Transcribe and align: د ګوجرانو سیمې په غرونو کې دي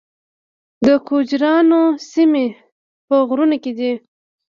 د 0.85 0.87
ګوجرانو 1.07 1.81
سیمې 2.11 2.45
په 3.07 3.15
غرونو 3.27 3.57
کې 3.63 3.71
دي 3.77 3.91